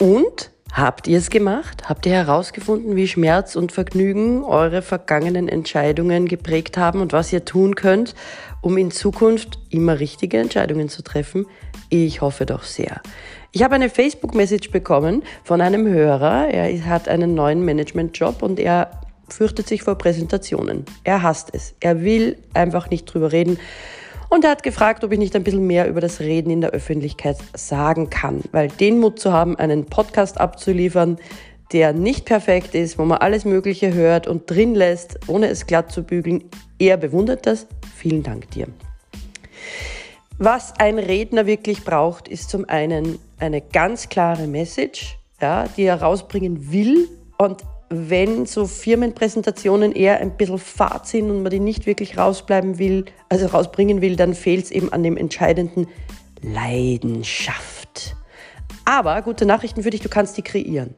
Und 0.00 0.52
habt 0.72 1.08
ihr 1.08 1.18
es 1.18 1.28
gemacht? 1.28 1.88
Habt 1.88 2.06
ihr 2.06 2.12
herausgefunden, 2.12 2.94
wie 2.94 3.08
Schmerz 3.08 3.56
und 3.56 3.72
Vergnügen 3.72 4.44
eure 4.44 4.80
vergangenen 4.80 5.48
Entscheidungen 5.48 6.26
geprägt 6.26 6.76
haben 6.76 7.00
und 7.00 7.12
was 7.12 7.32
ihr 7.32 7.44
tun 7.44 7.74
könnt, 7.74 8.14
um 8.62 8.78
in 8.78 8.92
Zukunft 8.92 9.58
immer 9.70 9.98
richtige 9.98 10.38
Entscheidungen 10.38 10.88
zu 10.88 11.02
treffen? 11.02 11.46
Ich 11.88 12.20
hoffe 12.20 12.46
doch 12.46 12.62
sehr. 12.62 13.00
Ich 13.50 13.64
habe 13.64 13.74
eine 13.74 13.90
Facebook-Message 13.90 14.70
bekommen 14.70 15.24
von 15.42 15.60
einem 15.60 15.86
Hörer. 15.88 16.48
Er 16.48 16.84
hat 16.84 17.08
einen 17.08 17.34
neuen 17.34 17.64
Management-Job 17.64 18.42
und 18.42 18.60
er 18.60 19.00
fürchtet 19.28 19.66
sich 19.66 19.82
vor 19.82 19.96
Präsentationen. 19.98 20.84
Er 21.02 21.22
hasst 21.22 21.50
es. 21.52 21.74
Er 21.80 22.02
will 22.02 22.38
einfach 22.54 22.88
nicht 22.90 23.06
drüber 23.06 23.32
reden. 23.32 23.58
Und 24.30 24.44
er 24.44 24.50
hat 24.50 24.62
gefragt, 24.62 25.04
ob 25.04 25.12
ich 25.12 25.18
nicht 25.18 25.34
ein 25.34 25.44
bisschen 25.44 25.66
mehr 25.66 25.88
über 25.88 26.00
das 26.00 26.20
Reden 26.20 26.50
in 26.50 26.60
der 26.60 26.70
Öffentlichkeit 26.70 27.38
sagen 27.54 28.10
kann, 28.10 28.42
weil 28.52 28.68
den 28.68 28.98
Mut 28.98 29.18
zu 29.18 29.32
haben, 29.32 29.56
einen 29.56 29.86
Podcast 29.86 30.38
abzuliefern, 30.38 31.18
der 31.72 31.92
nicht 31.92 32.24
perfekt 32.24 32.74
ist, 32.74 32.98
wo 32.98 33.04
man 33.04 33.18
alles 33.18 33.44
Mögliche 33.44 33.94
hört 33.94 34.26
und 34.26 34.50
drin 34.50 34.74
lässt, 34.74 35.18
ohne 35.28 35.48
es 35.48 35.66
glatt 35.66 35.92
zu 35.92 36.02
bügeln, 36.02 36.44
er 36.78 36.96
bewundert 36.96 37.46
das. 37.46 37.66
Vielen 37.96 38.22
Dank 38.22 38.50
dir. 38.50 38.66
Was 40.38 40.72
ein 40.78 40.98
Redner 40.98 41.46
wirklich 41.46 41.84
braucht, 41.84 42.28
ist 42.28 42.48
zum 42.48 42.68
einen 42.68 43.18
eine 43.38 43.60
ganz 43.60 44.08
klare 44.08 44.46
Message, 44.46 45.18
ja, 45.40 45.66
die 45.76 45.84
er 45.84 46.00
rausbringen 46.00 46.70
will. 46.70 47.08
Und 47.38 47.62
wenn 47.90 48.46
so 48.46 48.66
Firmenpräsentationen 48.66 49.92
eher 49.92 50.20
ein 50.20 50.36
bisschen 50.36 50.58
fad 50.58 51.06
sind 51.06 51.30
und 51.30 51.42
man 51.42 51.50
die 51.50 51.60
nicht 51.60 51.86
wirklich 51.86 52.18
rausbleiben 52.18 52.78
will, 52.78 53.06
also 53.28 53.46
rausbringen 53.46 54.00
will, 54.00 54.16
dann 54.16 54.34
fehlt 54.34 54.66
es 54.66 54.70
eben 54.70 54.92
an 54.92 55.02
dem 55.02 55.16
entscheidenden 55.16 55.86
Leidenschaft. 56.42 58.16
Aber 58.84 59.20
gute 59.22 59.46
Nachrichten 59.46 59.82
für 59.82 59.90
dich, 59.90 60.00
du 60.00 60.08
kannst 60.08 60.36
die 60.36 60.42
kreieren. 60.42 60.94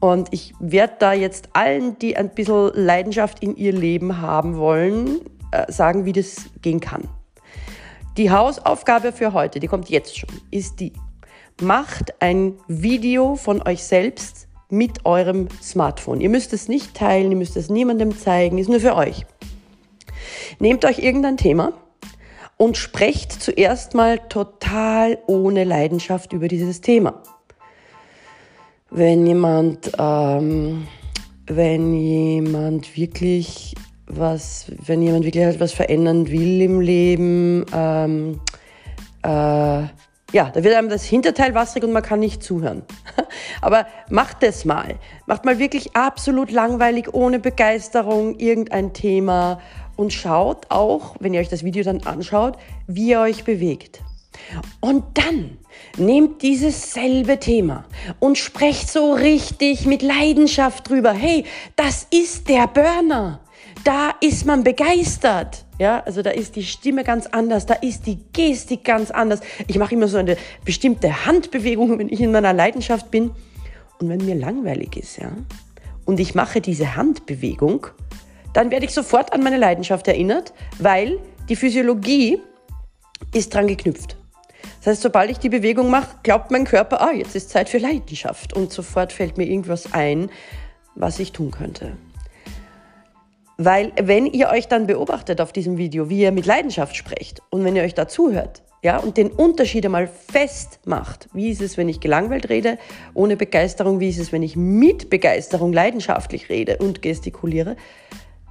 Und 0.00 0.28
ich 0.32 0.52
werde 0.58 0.94
da 0.98 1.12
jetzt 1.12 1.50
allen, 1.52 1.98
die 1.98 2.16
ein 2.16 2.30
bisschen 2.30 2.72
Leidenschaft 2.74 3.42
in 3.42 3.56
ihr 3.56 3.72
Leben 3.72 4.20
haben 4.20 4.56
wollen, 4.56 5.20
äh, 5.52 5.70
sagen, 5.70 6.04
wie 6.04 6.12
das 6.12 6.46
gehen 6.60 6.80
kann. 6.80 7.08
Die 8.16 8.30
Hausaufgabe 8.30 9.12
für 9.12 9.32
heute, 9.32 9.60
die 9.60 9.68
kommt 9.68 9.88
jetzt 9.90 10.18
schon, 10.18 10.28
ist 10.50 10.80
die. 10.80 10.92
Macht 11.60 12.20
ein 12.20 12.54
Video 12.66 13.36
von 13.36 13.62
euch 13.62 13.84
selbst 13.84 14.48
mit 14.72 15.04
eurem 15.04 15.48
Smartphone. 15.62 16.20
Ihr 16.20 16.30
müsst 16.30 16.52
es 16.52 16.66
nicht 16.66 16.94
teilen, 16.94 17.30
ihr 17.30 17.36
müsst 17.36 17.56
es 17.56 17.68
niemandem 17.68 18.16
zeigen, 18.16 18.56
ist 18.56 18.70
nur 18.70 18.80
für 18.80 18.96
euch. 18.96 19.26
Nehmt 20.58 20.84
euch 20.84 20.98
irgendein 20.98 21.36
Thema 21.36 21.74
und 22.56 22.78
sprecht 22.78 23.32
zuerst 23.32 23.94
mal 23.94 24.18
total 24.28 25.18
ohne 25.26 25.64
Leidenschaft 25.64 26.32
über 26.32 26.48
dieses 26.48 26.80
Thema. 26.80 27.22
Wenn 28.90 29.26
jemand, 29.26 29.92
ähm, 29.98 30.86
wenn 31.46 31.94
jemand 31.94 32.96
wirklich 32.96 33.74
was, 34.06 34.72
wenn 34.86 35.02
jemand 35.02 35.24
wirklich 35.24 35.44
etwas 35.44 35.72
verändern 35.72 36.28
will 36.28 36.62
im 36.62 36.80
Leben, 36.80 37.66
ähm, 37.74 38.40
äh, 39.22 39.82
ja, 40.32 40.50
da 40.50 40.64
wird 40.64 40.74
einem 40.74 40.88
das 40.88 41.04
Hinterteil 41.04 41.54
wasserig 41.54 41.84
und 41.84 41.92
man 41.92 42.02
kann 42.02 42.20
nicht 42.20 42.42
zuhören. 42.42 42.82
Aber 43.60 43.86
macht 44.08 44.42
es 44.42 44.64
mal. 44.64 44.96
Macht 45.26 45.44
mal 45.44 45.58
wirklich 45.58 45.94
absolut 45.94 46.50
langweilig, 46.50 47.12
ohne 47.12 47.38
Begeisterung 47.38 48.38
irgendein 48.38 48.92
Thema 48.92 49.60
und 49.96 50.12
schaut 50.12 50.66
auch, 50.70 51.16
wenn 51.20 51.34
ihr 51.34 51.40
euch 51.40 51.50
das 51.50 51.64
Video 51.64 51.84
dann 51.84 52.02
anschaut, 52.04 52.56
wie 52.86 53.10
ihr 53.10 53.20
euch 53.20 53.44
bewegt. 53.44 54.02
Und 54.80 55.04
dann 55.14 55.58
nehmt 55.98 56.42
dieses 56.42 56.92
selbe 56.92 57.38
Thema 57.38 57.84
und 58.18 58.38
sprecht 58.38 58.90
so 58.90 59.12
richtig 59.12 59.86
mit 59.86 60.02
Leidenschaft 60.02 60.88
drüber. 60.88 61.12
Hey, 61.12 61.44
das 61.76 62.06
ist 62.10 62.48
der 62.48 62.66
Burner 62.66 63.40
da 63.84 64.10
ist 64.20 64.46
man 64.46 64.64
begeistert. 64.64 65.64
Ja, 65.78 66.00
also 66.00 66.22
da 66.22 66.30
ist 66.30 66.56
die 66.56 66.64
Stimme 66.64 67.04
ganz 67.04 67.26
anders, 67.26 67.66
da 67.66 67.74
ist 67.74 68.06
die 68.06 68.18
Gestik 68.32 68.84
ganz 68.84 69.10
anders. 69.10 69.40
Ich 69.66 69.78
mache 69.78 69.94
immer 69.94 70.08
so 70.08 70.18
eine 70.18 70.36
bestimmte 70.64 71.26
Handbewegung, 71.26 71.98
wenn 71.98 72.08
ich 72.08 72.20
in 72.20 72.32
meiner 72.32 72.52
Leidenschaft 72.52 73.10
bin. 73.10 73.30
Und 73.98 74.08
wenn 74.08 74.24
mir 74.24 74.34
langweilig 74.34 74.96
ist, 74.96 75.18
ja, 75.18 75.32
und 76.04 76.20
ich 76.20 76.34
mache 76.34 76.60
diese 76.60 76.96
Handbewegung, 76.96 77.86
dann 78.52 78.70
werde 78.70 78.84
ich 78.84 78.92
sofort 78.92 79.32
an 79.32 79.42
meine 79.42 79.56
Leidenschaft 79.56 80.08
erinnert, 80.08 80.52
weil 80.78 81.18
die 81.48 81.56
Physiologie 81.56 82.38
ist 83.32 83.54
dran 83.54 83.66
geknüpft. 83.66 84.16
Das 84.78 84.88
heißt, 84.88 85.02
sobald 85.02 85.30
ich 85.30 85.38
die 85.38 85.48
Bewegung 85.48 85.90
mache, 85.90 86.16
glaubt 86.22 86.50
mein 86.50 86.64
Körper, 86.64 87.00
ah, 87.00 87.12
jetzt 87.12 87.36
ist 87.36 87.50
Zeit 87.50 87.68
für 87.68 87.78
Leidenschaft. 87.78 88.52
Und 88.52 88.72
sofort 88.72 89.12
fällt 89.12 89.38
mir 89.38 89.44
irgendwas 89.44 89.92
ein, 89.92 90.28
was 90.96 91.20
ich 91.20 91.32
tun 91.32 91.52
könnte. 91.52 91.96
Weil 93.58 93.92
wenn 94.00 94.26
ihr 94.26 94.48
euch 94.48 94.68
dann 94.68 94.86
beobachtet 94.86 95.40
auf 95.40 95.52
diesem 95.52 95.76
Video, 95.76 96.08
wie 96.08 96.20
ihr 96.20 96.32
mit 96.32 96.46
Leidenschaft 96.46 96.96
sprecht 96.96 97.42
und 97.50 97.64
wenn 97.64 97.76
ihr 97.76 97.82
euch 97.82 97.94
dazuhört, 97.94 98.62
ja, 98.84 98.98
und 98.98 99.16
den 99.16 99.30
Unterschied 99.30 99.84
einmal 99.84 100.08
festmacht, 100.08 101.28
wie 101.32 101.50
ist 101.50 101.62
es, 101.62 101.76
wenn 101.76 101.88
ich 101.88 102.00
gelangweilt 102.00 102.48
rede, 102.48 102.78
ohne 103.14 103.36
Begeisterung, 103.36 104.00
wie 104.00 104.08
ist 104.08 104.18
es, 104.18 104.32
wenn 104.32 104.42
ich 104.42 104.56
mit 104.56 105.08
Begeisterung 105.08 105.72
leidenschaftlich 105.72 106.48
rede 106.48 106.78
und 106.78 107.00
gestikuliere, 107.00 107.76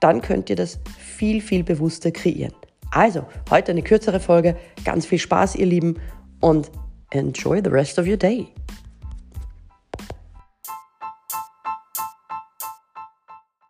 dann 0.00 0.22
könnt 0.22 0.50
ihr 0.50 0.56
das 0.56 0.80
viel, 0.98 1.40
viel 1.40 1.62
bewusster 1.62 2.10
kreieren. 2.10 2.54
Also, 2.90 3.24
heute 3.50 3.70
eine 3.70 3.82
kürzere 3.82 4.18
Folge, 4.18 4.56
ganz 4.84 5.06
viel 5.06 5.18
Spaß, 5.18 5.56
ihr 5.56 5.66
Lieben, 5.66 6.00
und 6.40 6.70
enjoy 7.10 7.60
the 7.62 7.70
rest 7.70 7.98
of 7.98 8.06
your 8.06 8.16
day. 8.16 8.48